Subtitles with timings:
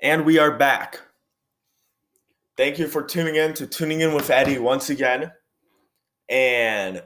[0.00, 1.00] And we are back.
[2.56, 5.32] Thank you for tuning in to Tuning In with Eddie once again.
[6.28, 7.02] And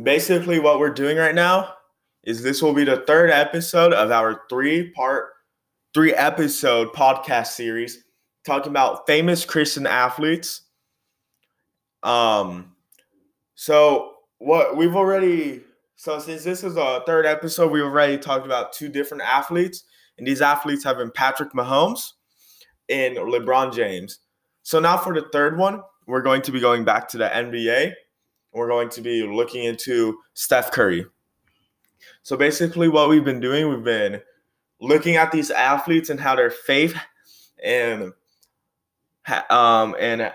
[0.00, 1.74] basically, what we're doing right now
[2.24, 5.30] is this will be the third episode of our three part,
[5.94, 8.04] three episode podcast series
[8.44, 10.62] talking about famous Christian athletes.
[12.02, 12.76] Um,
[13.54, 15.62] so what we've already
[15.96, 19.82] so since this is a third episode, we've already talked about two different athletes,
[20.18, 22.12] and these athletes have been Patrick Mahomes
[22.88, 24.20] and LeBron James.
[24.62, 27.92] So now for the third one, we're going to be going back to the NBA.
[28.52, 31.06] We're going to be looking into Steph Curry.
[32.22, 34.20] So basically, what we've been doing, we've been
[34.80, 36.96] looking at these athletes and how their faith
[37.62, 38.12] and
[39.50, 40.32] um and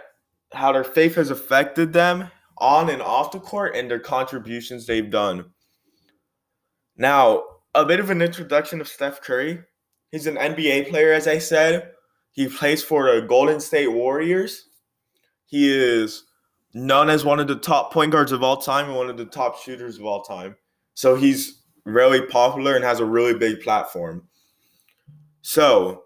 [0.53, 5.09] how their faith has affected them on and off the court and their contributions they've
[5.09, 5.45] done.
[6.95, 7.43] Now,
[7.73, 9.63] a bit of an introduction of Steph Curry.
[10.13, 11.89] He's an NBA player, as I said.
[12.33, 14.69] He plays for the Golden State Warriors.
[15.47, 16.25] He is
[16.75, 19.25] known as one of the top point guards of all time and one of the
[19.25, 20.55] top shooters of all time.
[20.93, 24.27] So he's really popular and has a really big platform.
[25.41, 26.03] So,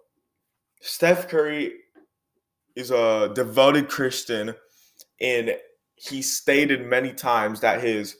[0.79, 1.73] Steph Curry
[2.77, 4.55] is a devoted Christian
[5.19, 5.57] and
[5.95, 8.15] he stated many times that his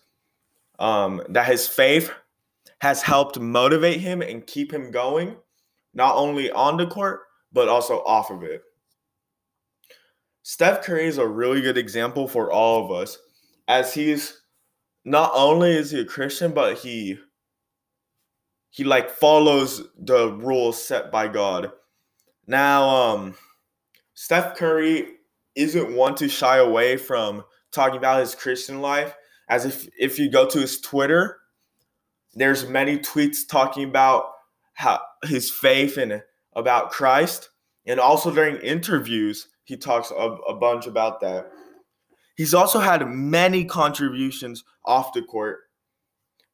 [0.79, 2.11] um, that his faith
[2.81, 5.37] has helped motivate him and keep him going,
[5.93, 7.21] not only on the court,
[7.51, 8.61] but also off of it.
[10.43, 13.17] Steph Curry is a really good example for all of us,
[13.67, 14.41] as he's
[15.03, 17.17] not only is he a Christian, but he
[18.69, 21.71] he like follows the rules set by God.
[22.45, 23.35] Now, um,
[24.13, 25.07] Steph Curry
[25.55, 29.15] isn't one to shy away from talking about his Christian life.
[29.49, 31.39] As if if you go to his Twitter,
[32.35, 34.25] there's many tweets talking about
[34.77, 36.21] how his faith and
[36.53, 37.49] about Christ,
[37.85, 41.49] and also during interviews he talks a, a bunch about that.
[42.35, 45.61] He's also had many contributions off the court,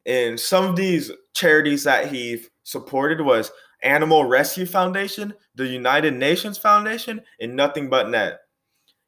[0.05, 3.51] and some of these charities that he supported was
[3.83, 8.39] Animal Rescue Foundation, the United Nations Foundation, and Nothing But Net.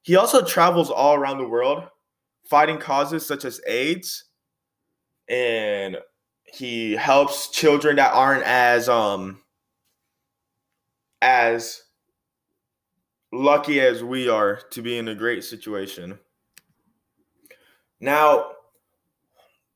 [0.01, 1.85] He also travels all around the world
[2.49, 4.25] fighting causes such as AIDS
[5.27, 5.97] and
[6.45, 9.41] he helps children that aren't as um
[11.22, 11.83] as
[13.31, 16.19] lucky as we are to be in a great situation.
[18.00, 18.51] Now,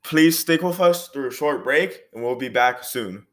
[0.03, 3.25] please stick with us through a short break and we'll be back soon.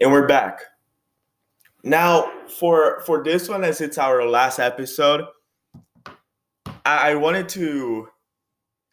[0.00, 0.60] And we're back.
[1.84, 5.26] Now, for for this one, as it's our last episode,
[6.86, 8.08] I, I wanted to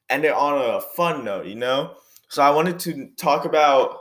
[0.10, 1.96] end it on a fun note, you know.
[2.28, 4.00] So I wanted to talk about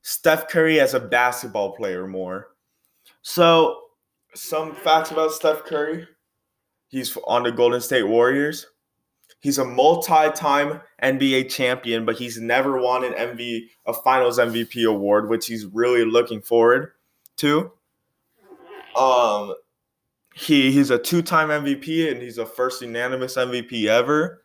[0.00, 2.48] Steph Curry as a basketball player more.
[3.20, 3.78] So,
[4.34, 6.08] some facts about Steph Curry.
[6.88, 8.66] He's on the Golden State Warriors.
[9.40, 15.28] He's a multi-time NBA champion, but he's never won an MV a Finals MVP award,
[15.28, 16.92] which he's really looking forward
[17.40, 17.72] to.
[18.96, 19.54] Um,
[20.34, 24.44] he he's a two-time MVP and he's a first unanimous MVP ever.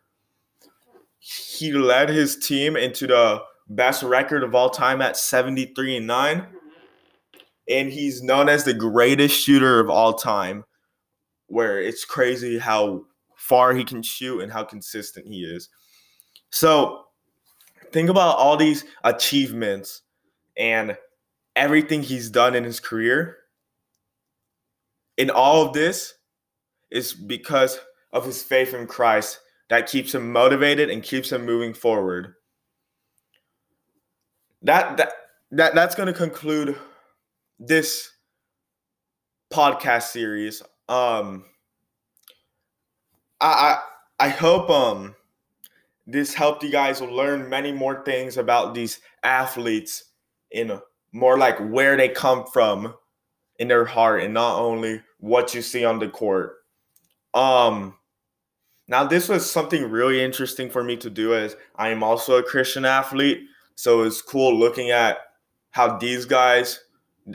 [1.18, 6.46] He led his team into the best record of all time at 73 and 9.
[7.68, 10.64] And he's known as the greatest shooter of all time,
[11.48, 15.68] where it's crazy how far he can shoot and how consistent he is.
[16.50, 17.06] So
[17.92, 20.02] think about all these achievements
[20.56, 20.96] and
[21.56, 23.38] everything he's done in his career.
[25.16, 26.14] In all of this
[26.90, 27.80] is because
[28.12, 32.34] of his faith in Christ that keeps him motivated and keeps him moving forward.
[34.62, 35.12] That that,
[35.52, 36.76] that that's going to conclude
[37.58, 38.10] this
[39.52, 40.62] podcast series.
[40.88, 41.44] Um
[43.40, 43.80] I
[44.18, 45.14] I, I hope um
[46.06, 50.04] this helped you guys learn many more things about these athletes
[50.52, 50.80] in
[51.16, 52.94] more like where they come from
[53.58, 56.56] in their heart and not only what you see on the court.
[57.32, 57.94] Um
[58.86, 62.42] now this was something really interesting for me to do as I am also a
[62.42, 63.40] Christian athlete.
[63.74, 65.18] So it's cool looking at
[65.70, 66.80] how these guys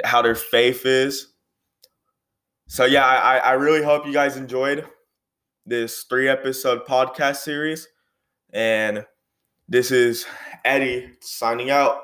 [0.03, 1.33] how their faith is.
[2.67, 4.85] So yeah, I, I really hope you guys enjoyed
[5.65, 7.87] this three episode podcast series.
[8.53, 9.05] And
[9.67, 10.25] this is
[10.63, 12.01] Eddie signing out.